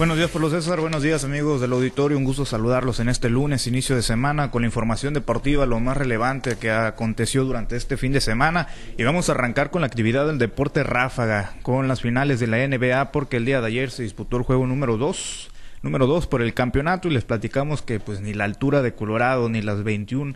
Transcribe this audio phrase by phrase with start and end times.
[0.00, 0.80] Buenos días, por los César.
[0.80, 2.16] Buenos días, amigos del auditorio.
[2.16, 5.94] Un gusto saludarlos en este lunes, inicio de semana, con la información deportiva, lo más
[5.94, 8.68] relevante que aconteció durante este fin de semana.
[8.96, 12.66] Y vamos a arrancar con la actividad del deporte ráfaga, con las finales de la
[12.66, 15.50] NBA, porque el día de ayer se disputó el juego número 2
[15.82, 19.48] número 2 por el campeonato y les platicamos que pues ni la altura de Colorado
[19.48, 20.34] ni las 21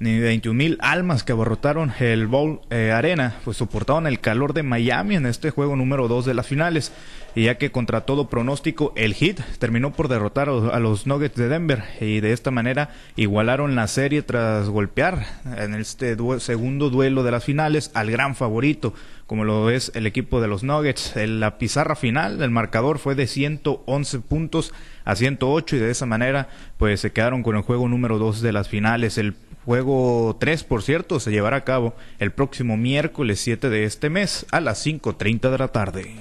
[0.00, 4.62] ni 21 mil almas que abarrotaron el Bowl eh, Arena, pues soportaron el calor de
[4.62, 6.92] Miami en este juego número 2 de las finales.
[7.34, 11.48] Y ya que contra todo pronóstico, el Heat terminó por derrotar a los Nuggets de
[11.48, 17.30] Denver y de esta manera igualaron la serie tras golpear en este segundo duelo de
[17.30, 18.94] las finales al gran favorito,
[19.26, 21.16] como lo es el equipo de los Nuggets.
[21.16, 24.72] En la pizarra final, el marcador fue de 111 puntos
[25.04, 28.52] a 108 y de esa manera pues se quedaron con el juego número 2 de
[28.52, 29.18] las finales.
[29.18, 29.34] El
[29.68, 34.46] Juego 3, por cierto, se llevará a cabo el próximo miércoles 7 de este mes
[34.50, 36.16] a las 5.30 de la tarde.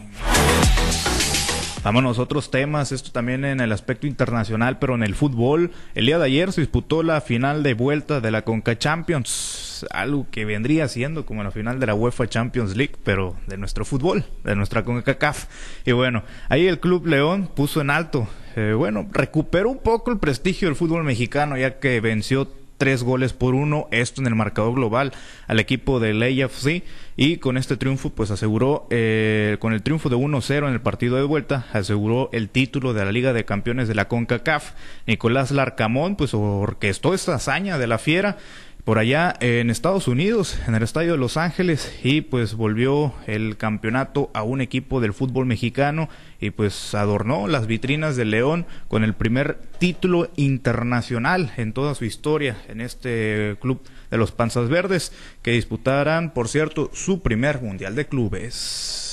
[1.88, 5.72] Vámonos a otros temas, esto también en el aspecto internacional, pero en el fútbol.
[5.96, 10.28] El día de ayer se disputó la final de vuelta de la Conca Champions, algo
[10.30, 14.26] que vendría siendo como la final de la UEFA Champions League, pero de nuestro fútbol,
[14.44, 15.46] de nuestra CONCACAF.
[15.86, 20.20] Y bueno, ahí el Club León puso en alto, eh, bueno, recuperó un poco el
[20.20, 24.76] prestigio del fútbol mexicano, ya que venció tres goles por uno, esto en el marcador
[24.76, 25.14] global
[25.48, 26.84] al equipo del AFC
[27.16, 31.16] y con este triunfo pues aseguró, eh, con el triunfo de 1-0 en el partido
[31.16, 34.74] de vuelta, aseguró el título de la Liga de Campeones de la CONCACAF.
[35.08, 38.38] Nicolás Larcamón pues orquestó esta hazaña de la fiera
[38.88, 43.58] por allá en Estados Unidos, en el Estadio de Los Ángeles, y pues volvió el
[43.58, 46.08] campeonato a un equipo del fútbol mexicano
[46.40, 52.06] y pues adornó las vitrinas del León con el primer título internacional en toda su
[52.06, 57.94] historia en este club de los Panzas Verdes, que disputarán, por cierto, su primer Mundial
[57.94, 59.07] de Clubes.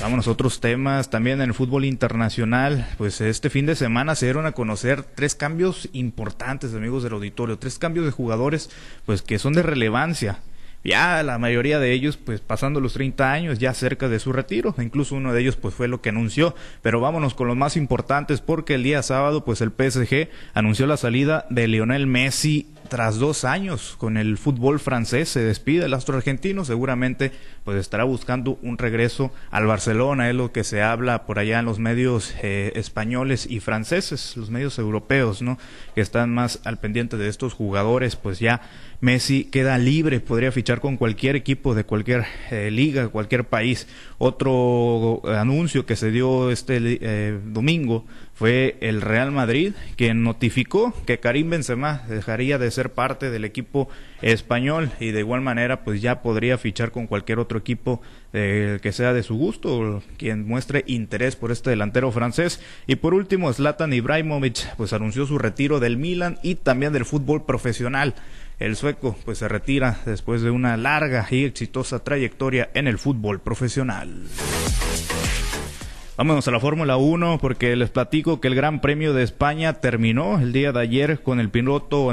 [0.00, 1.10] Vamos a otros temas.
[1.10, 5.34] También en el fútbol internacional, pues este fin de semana se dieron a conocer tres
[5.34, 8.70] cambios importantes, amigos del auditorio, tres cambios de jugadores,
[9.04, 10.38] pues que son de relevancia.
[10.84, 14.74] Ya la mayoría de ellos, pues pasando los 30 años, ya cerca de su retiro.
[14.78, 16.54] Incluso uno de ellos, pues fue lo que anunció.
[16.82, 20.96] Pero vámonos con los más importantes, porque el día sábado, pues el PSG anunció la
[20.96, 26.16] salida de Lionel Messi tras dos años con el fútbol francés se despide el astro
[26.16, 27.32] argentino seguramente
[27.64, 31.64] pues estará buscando un regreso al Barcelona es lo que se habla por allá en
[31.64, 35.58] los medios eh, españoles y franceses los medios europeos no
[35.94, 38.60] que están más al pendiente de estos jugadores pues ya
[39.00, 43.86] Messi queda libre podría fichar con cualquier equipo de cualquier eh, liga cualquier país.
[44.18, 48.04] Otro anuncio que se dio este eh, domingo
[48.36, 53.88] fue el Real Madrid quien notificó que Karim Benzema dejaría de ser parte del equipo
[54.20, 58.02] español y de igual manera pues ya podría fichar con cualquier otro equipo
[58.32, 63.50] que sea de su gusto quien muestre interés por este delantero francés y por último
[63.52, 68.14] Zlatan Ibrahimovic pues anunció su retiro del Milan y también del fútbol profesional
[68.58, 73.40] el sueco pues se retira después de una larga y exitosa trayectoria en el fútbol
[73.40, 74.24] profesional.
[76.16, 80.38] Vámonos a la Fórmula 1 porque les platico que el Gran Premio de España terminó
[80.38, 82.06] el día de ayer con el piloto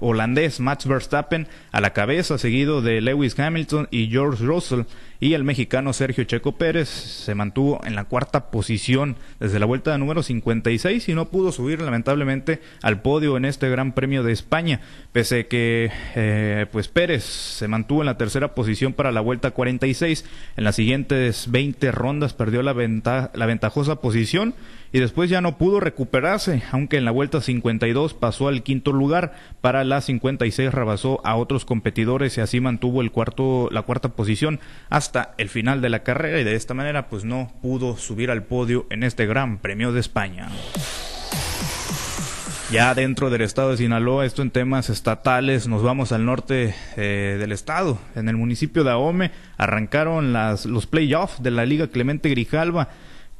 [0.00, 4.84] holandés Max Verstappen a la cabeza, seguido de Lewis Hamilton y George Russell
[5.20, 9.96] y el mexicano Sergio Checo Pérez se mantuvo en la cuarta posición desde la vuelta
[9.98, 14.80] número 56 y no pudo subir lamentablemente al podio en este Gran Premio de España,
[15.12, 20.24] pese que eh, pues Pérez se mantuvo en la tercera posición para la vuelta 46.
[20.56, 24.54] En las siguientes 20 rondas perdió la, la ventajosa posición
[24.92, 29.34] y después ya no pudo recuperarse, aunque en la vuelta 52 pasó al quinto lugar,
[29.60, 34.60] para la 56 rebasó a otros competidores y así mantuvo el cuarto, la cuarta posición
[34.88, 38.44] hasta el final de la carrera y de esta manera pues no pudo subir al
[38.44, 40.48] podio en este Gran Premio de España.
[42.70, 47.36] Ya dentro del estado de Sinaloa, esto en temas estatales, nos vamos al norte eh,
[47.40, 47.98] del estado.
[48.14, 52.90] En el municipio de Ahome arrancaron las, los playoffs de la Liga Clemente Grijalva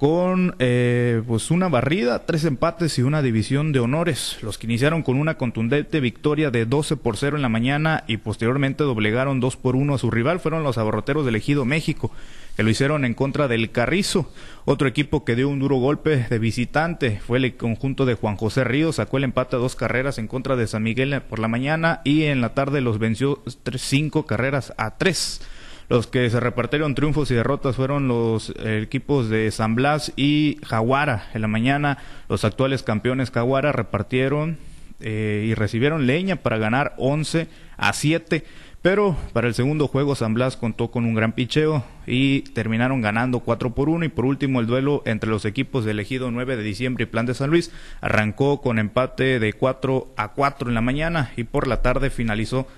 [0.00, 4.38] con eh, pues una barrida, tres empates y una división de honores.
[4.40, 8.16] Los que iniciaron con una contundente victoria de 12 por 0 en la mañana y
[8.16, 12.10] posteriormente doblegaron 2 por 1 a su rival fueron los aborroteros del Ejido México,
[12.56, 14.32] que lo hicieron en contra del Carrizo.
[14.64, 18.64] Otro equipo que dio un duro golpe de visitante fue el conjunto de Juan José
[18.64, 22.00] Ríos, sacó el empate a dos carreras en contra de San Miguel por la mañana
[22.04, 23.42] y en la tarde los venció
[23.76, 25.42] cinco carreras a tres.
[25.90, 31.28] Los que se repartieron triunfos y derrotas fueron los equipos de San Blas y Jaguara.
[31.34, 31.98] En la mañana
[32.28, 34.56] los actuales campeones Jaguara repartieron
[35.00, 38.44] eh, y recibieron leña para ganar 11 a 7
[38.82, 43.40] Pero para el segundo juego San Blas contó con un gran picheo y terminaron ganando
[43.40, 46.62] 4 por 1 y por último el duelo entre los equipos de elegido 9 de
[46.62, 50.82] diciembre y Plan de San Luis arrancó con empate de 4 a 4 en la
[50.82, 52.68] mañana y por la tarde finalizó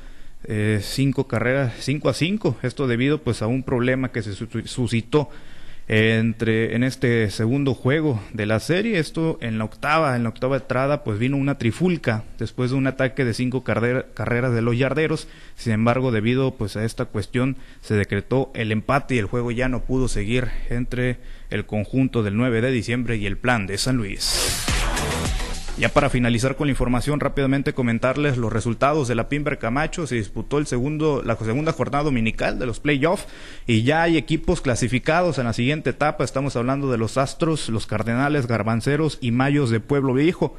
[0.45, 2.57] eh, cinco carreras, 5 a 5.
[2.63, 5.31] Esto debido pues a un problema que se suscitó
[5.89, 8.99] entre en este segundo juego de la serie.
[8.99, 12.87] Esto en la octava en la octava entrada pues vino una trifulca después de un
[12.87, 15.29] ataque de cinco carreras de los yarderos.
[15.57, 19.69] Sin embargo debido pues a esta cuestión se decretó el empate y el juego ya
[19.69, 21.19] no pudo seguir entre
[21.51, 24.72] el conjunto del 9 de diciembre y el plan de San Luis
[25.79, 30.07] ya para finalizar con la información, rápidamente comentarles los resultados de la Pimber Camacho.
[30.07, 33.27] Se disputó el segundo, la segunda jornada dominical de los playoffs
[33.67, 36.25] y ya hay equipos clasificados en la siguiente etapa.
[36.25, 40.57] Estamos hablando de los Astros, los Cardenales, Garbanceros y Mayos de Pueblo Viejo.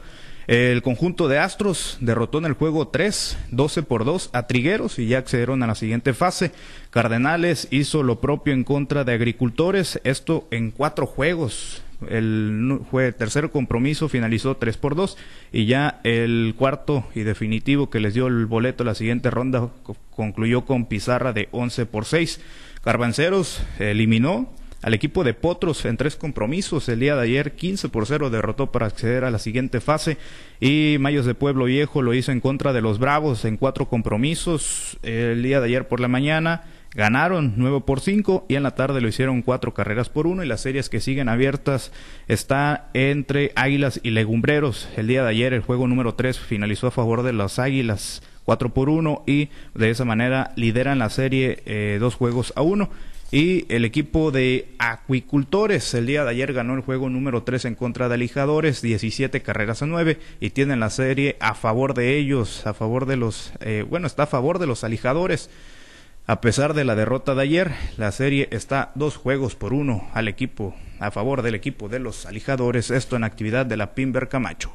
[0.47, 5.07] El conjunto de Astros derrotó en el juego 3, 12 por 2 a Trigueros y
[5.07, 6.51] ya accedieron a la siguiente fase.
[6.89, 13.49] Cardenales hizo lo propio en contra de Agricultores, esto en cuatro juegos el fue tercer
[13.49, 15.17] compromiso finalizó 3 por 2
[15.51, 19.69] y ya el cuarto y definitivo que les dio el boleto la siguiente ronda
[20.15, 22.41] concluyó con pizarra de 11 por 6.
[22.83, 24.49] Carbanceros eliminó
[24.83, 26.89] al equipo de Potros en tres compromisos.
[26.89, 30.17] El día de ayer 15 por 0 derrotó para acceder a la siguiente fase
[30.59, 34.97] y Mayos de Pueblo Viejo lo hizo en contra de los Bravos en cuatro compromisos.
[35.01, 36.63] El día de ayer por la mañana
[36.95, 40.47] Ganaron 9 por 5 y en la tarde lo hicieron cuatro carreras por uno y
[40.47, 41.91] las series que siguen abiertas
[42.27, 44.87] está entre Águilas y Legumbreros.
[44.95, 48.75] El día de ayer el juego número 3 finalizó a favor de las Águilas 4
[48.75, 52.89] por 1 y de esa manera lideran la serie eh, dos juegos a uno.
[53.31, 57.73] Y el equipo de acuicultores el día de ayer ganó el juego número 3 en
[57.73, 62.67] contra de alijadores, 17 carreras a 9 y tienen la serie a favor de ellos,
[62.67, 65.49] a favor de los, eh, bueno, está a favor de los alijadores.
[66.25, 70.29] A pesar de la derrota de ayer, la serie está dos juegos por uno al
[70.29, 74.71] equipo, a favor del equipo de los alijadores, esto en actividad de la Pimber Camacho.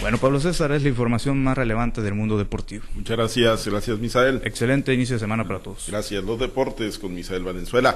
[0.00, 2.84] Bueno, Pablo César, es la información más relevante del mundo deportivo.
[2.94, 4.42] Muchas gracias, gracias Misael.
[4.44, 5.86] Excelente inicio de semana para todos.
[5.88, 7.92] Gracias, los deportes con Misael Valenzuela.